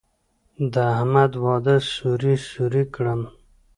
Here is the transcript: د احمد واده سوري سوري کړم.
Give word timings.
د 0.73 0.75
احمد 0.95 1.31
واده 1.43 1.75
سوري 1.93 2.35
سوري 2.51 2.83
کړم. 2.93 3.21